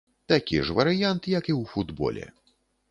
Такі 0.31 0.57
ж 0.67 0.77
варыянт, 0.79 1.23
як 1.39 1.43
і 1.53 1.57
ў 1.59 1.73
футболе. 1.77 2.25